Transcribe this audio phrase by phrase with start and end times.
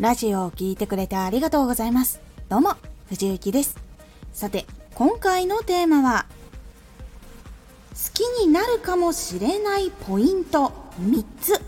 [0.00, 2.20] ラジオを聴いてくれてありがとうございます。
[2.48, 2.76] どうも、
[3.08, 3.76] 藤幸です。
[4.32, 4.64] さて、
[4.94, 6.26] 今回のテーマは、
[7.90, 11.60] 好きになるかもしれないポイント3つ。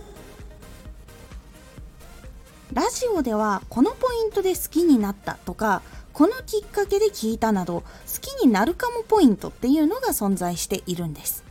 [2.72, 7.86] ラジオではこのポイントで好きになったとか、このきっかけで聞いたなど、好
[8.20, 11.42] きになるかもポイントっていうのが存在しているんです。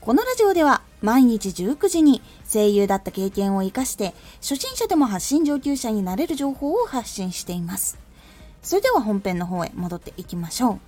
[0.00, 7.98] このラジオでは毎日19時に声優だった経験を活かして初心者でも発信上級者になれる情報を発信しています。
[8.62, 10.78] それでは本編の方へ戻っていきましょう。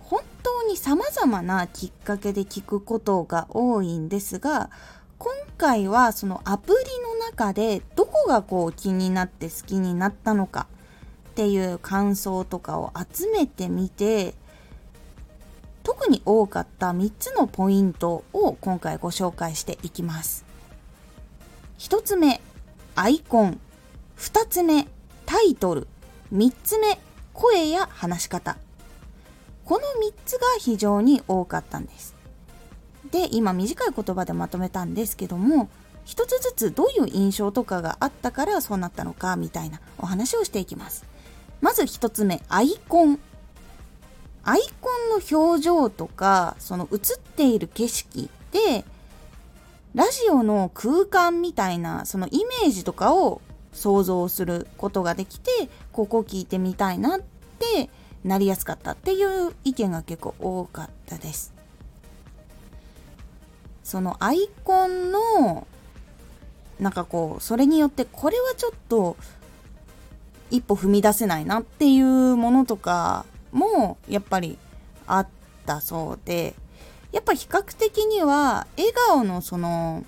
[0.00, 4.70] 本当に様々なきっかけで聞くことが多いんですが、
[5.18, 10.66] 今回はそのアプリの中でどこがこう気になって好きになったのか
[11.32, 14.34] っていう感想とかを集めてみて
[16.08, 20.46] 特に多かった3つのポイントを今回ご紹介していきます。
[21.80, 22.40] 1つ目、
[22.94, 23.60] アイコン。
[24.16, 24.88] 2つ目、
[25.26, 25.86] タイトル。
[26.32, 26.98] 3つ目、
[27.34, 28.56] 声や話し方。
[29.66, 32.14] この3つが非常に多かったんです。
[33.10, 35.68] で、今短い言葉でまとめたんですけども、
[36.06, 41.04] 一つずつどういう印象とかがあったからそうなったのかみたいなお話をしていきます。
[41.60, 43.20] まず1つ目、アイコン。
[44.44, 46.98] アイコンの表情とかその映っ
[47.36, 48.84] ている景色で
[49.94, 53.40] ラジオの空間みたいなそのイメージとかを
[53.72, 55.50] 想像することができて
[55.92, 57.90] ここ聞いてみたいなって
[58.24, 61.54] なりやすかったっていう意見が結構多かったです。
[63.84, 65.66] そのアイコンの
[66.78, 69.16] なんかこうそれによってこれはちょっと
[70.50, 74.58] 一歩踏み出せないなっていうものとかもやっぱり
[75.06, 75.28] あっ
[75.66, 76.54] たそうで
[77.12, 80.04] やっぱ比較的には笑顔のその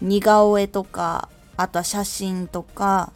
[0.00, 3.12] 似顔絵とかあとは写真とか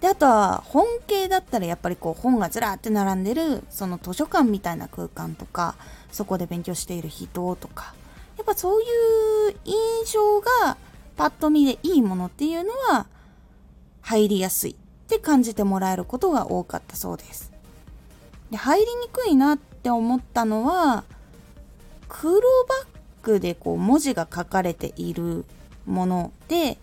[0.00, 5.76] であとは本系だったらやっぱりこう本がずらって並んでるその図書館みたいな空間とか
[6.10, 7.94] そこで勉強している人とか
[8.36, 8.84] やっぱそうい
[9.50, 9.76] う印
[10.12, 10.76] 象が
[11.16, 13.06] パッと見でいいものっていうのは
[14.00, 14.74] 入りやすいっ
[15.06, 17.51] て感じてもらえることが多かったそうです。
[18.52, 21.04] で入りにくいなって思ったのは
[22.06, 22.86] 黒バッ
[23.22, 25.46] クでこう文字が書かれている
[25.86, 26.76] もので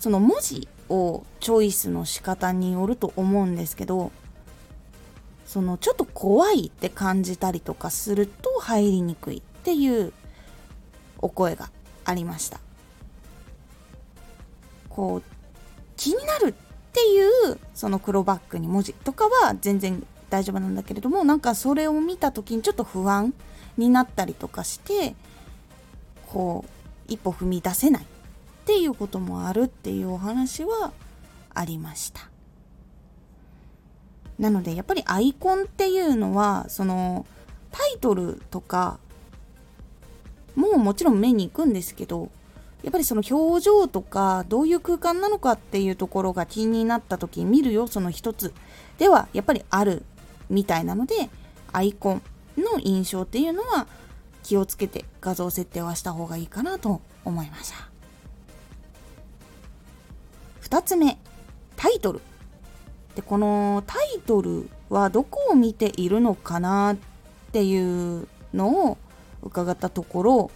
[0.00, 4.10] その文字をチョイスの仕方によると思うんですけど
[5.46, 10.12] そのちょっと怖いって感じたりとかすると入りにくいっていう
[11.18, 11.70] お声が
[12.04, 12.58] ありました。
[14.88, 15.22] こう
[15.96, 16.52] 気になるっ
[16.92, 23.32] ていうその黒バックに文字とかは全然大丈夫なんだけれどもなんかそれを見た時にちょっと不安
[23.76, 25.14] になったりとかして
[26.26, 28.06] こう一歩踏み出せないっ
[28.66, 30.92] ていうこともあるっていうお話は
[31.54, 32.28] ありました。
[34.38, 37.26] なのでやっぱりアイコンっていうのはその
[37.72, 39.00] タイトルとか
[40.54, 42.30] ももちろん目に行くんですけど
[42.82, 48.52] やっぱりその表情とかどういう空間なのかっていうところが気になった時に見る要素の一つ
[48.98, 50.04] ではやっぱりある
[50.50, 51.30] みたいなので
[51.72, 52.22] アイコン
[52.56, 53.86] の印象っていうのは
[54.42, 57.88] 気をつけて画像設定はした方がいいかなと思いました。
[60.62, 61.18] 2つ目
[61.76, 62.20] タイトル。
[63.14, 66.96] でこのタイトルはどこを見ているのかなっ
[67.52, 68.98] ていうのを
[69.42, 70.50] 伺ったところ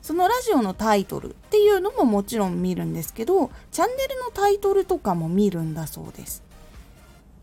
[0.00, 6.42] そのラジオのタイトルっていうのももちろん見るんですけどチャンネルのタイトルとかも見るんだそうです。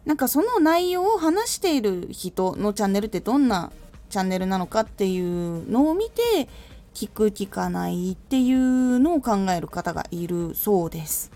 [0.09, 3.71] なんかその内容を話している人のチャンネルってどんな
[4.09, 6.49] チャンネルなのかっていうのを見て
[6.95, 11.31] 聞く聞かないっていうのを考える方がいるそうです。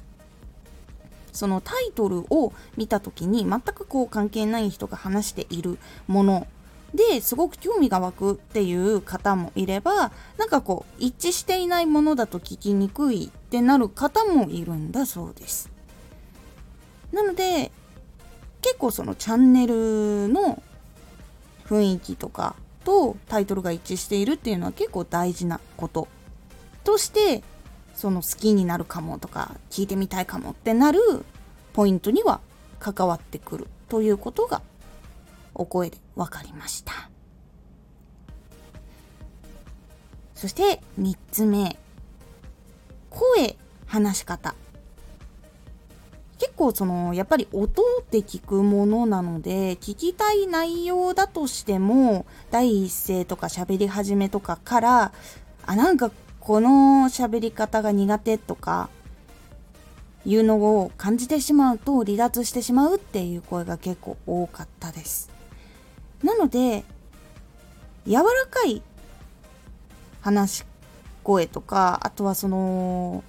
[1.31, 6.47] そのタイトルを見た時に全くこう関係ない人が話しているもの
[6.95, 15.69] ですごく興味が湧くっていう方もいればなんかこう一致していないものだと聞きにくいってなる方もいるんだそうです。
[17.11, 17.71] なので
[18.63, 20.63] 結構そのチャンネルの
[21.65, 22.55] 雰囲気とか
[22.85, 26.07] とタイトルが一致しているっていうのは結構大事なこと
[26.83, 27.43] として
[27.93, 30.99] その好きになるかもとか聞いてみたいかもってなる
[31.73, 32.39] ポイントには
[32.79, 34.61] 関わってくるということが
[35.53, 37.09] お声で分かりました。
[40.35, 41.77] そして3つ目
[43.09, 43.55] 声
[43.85, 44.55] 話し方。
[46.43, 55.13] 結構そのやっぱり音って聞くものなので聞きたい内容だとしても第一声とか喋り始めとかから
[55.65, 56.11] あなんか
[56.41, 58.89] この喋り方が苦手とか
[60.25, 65.31] いうのを感じてしまうと離脱してしまうっていう声が結構多かったです。
[66.23, 66.83] なので
[68.05, 68.81] 柔らかい
[70.19, 70.65] 話し
[71.23, 73.23] 声とかあとはその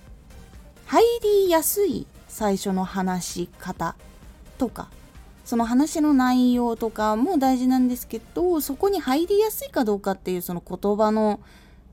[0.87, 3.95] 入りやすい最初の話し方
[4.59, 4.89] とか
[5.45, 11.39] その話の内容とかも大事なんですけどそこに入りやすいかどうかっていうその言葉の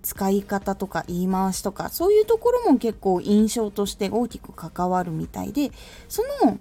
[0.01, 5.71] 使い方とか言い回しとかそういうところも結構印象として大きく関わるみたいで
[6.09, 6.57] その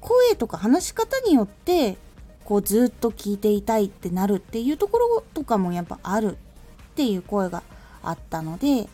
[0.00, 1.96] 声とか話し方によって
[2.44, 6.36] こうずっと聞いていたいってなるっていうところとかもやっぱあるっ
[6.96, 7.62] ていう声が
[8.02, 8.88] あったので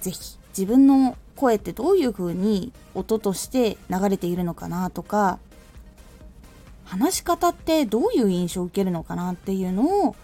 [0.00, 5.38] 是非自分の声ってどういう風に音として流れているのかなとか
[6.86, 10.16] 話し方ってどういう印象を受けるのかなっていうのを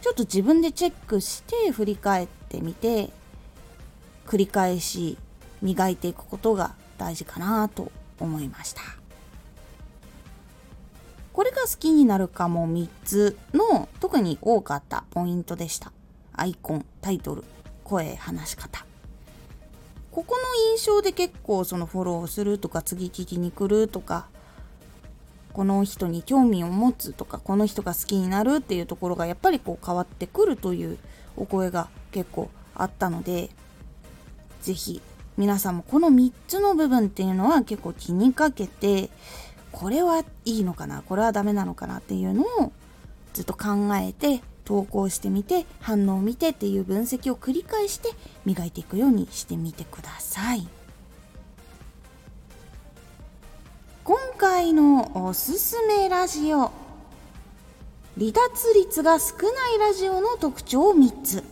[0.00, 3.10] ちょっと自分でチェックして振り返ってみて
[4.26, 5.16] 繰り返し
[5.62, 8.82] 磨いていくことが大事かなと思いました。
[11.32, 15.92] これが好きになるかも3つの特に多かったポイントでした。
[16.32, 17.44] アイコンタイトル
[17.84, 18.86] 声話し方。
[20.16, 24.28] ここの印象で結構そのフォローするとか次聞きに来るとか
[25.52, 30.96] この人に興味を持つとかこの人が好きになるっていうところがやっぱりこう変わってくるという
[31.36, 33.50] お声が結構あったので
[34.62, 35.02] 是非
[35.36, 39.10] 皆さんもこの3つの部分っていうのは結構気にかけて
[39.70, 42.72] これはいいのかなこれはダメなのかなっていうのを
[43.34, 48.10] ずっと考えて投稿してみて反応を見てっていう分析を繰り返して
[48.44, 50.68] 磨いていくようにしてみてください。
[54.04, 56.70] 今回のおすすめラジオ。
[58.18, 61.44] 離脱率が少ないラジオの特徴3つ。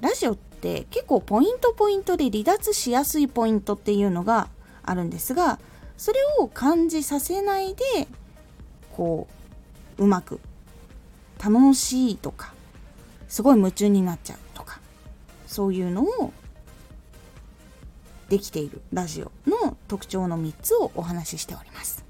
[0.00, 4.48] ラジオって結構ポイントポイントで離脱しやすいポイントっていうのが
[4.84, 5.58] あるんですが
[5.96, 7.82] それを感じさせないで
[8.94, 9.43] こう
[9.98, 10.40] うまく
[11.42, 12.54] 楽しいとか
[13.28, 14.80] すごい夢中になっちゃうとか
[15.46, 16.32] そういうのを
[18.28, 22.04] できているラジオの特徴の3つをお話ししております。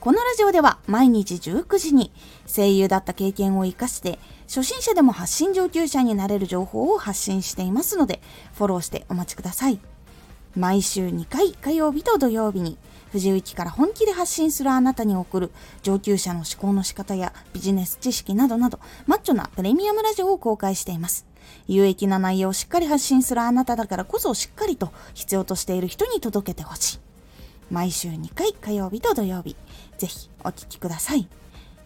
[0.00, 2.12] このラジオでは毎日19時に
[2.46, 8.22] 声優だった経験を生かして初心者でも発信上級者になれる情報を発信していますので
[8.54, 9.80] フォローしてお待ちください。
[10.54, 12.78] 毎週2回火曜日と土曜日に
[13.12, 15.50] 藤井から本気で発信するあなたに送る
[15.82, 21.26] 上級者の思考の仕方やビジネス知識などなどマッチョなプレミアムラジオを公開しています。
[21.68, 26.98] 有益な内容をしっかり発信するあなただからこそしっかりと必要としている人に届けてほしい。
[27.70, 29.56] 毎週2回火曜日と土曜日、
[29.98, 31.28] ぜひお聴きください。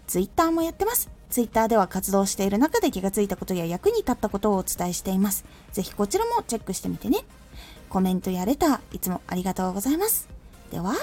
[0.07, 1.11] ツイッターもやってます。
[1.31, 5.45] ツイッターでは活動している中で気がついたことや役に立ったことをお伝えしています。
[5.73, 7.19] ぜひこちらもチェックしてみてね。
[7.89, 10.40] コメントやレター、いつもありがとうございます。
[10.71, 11.01] では、また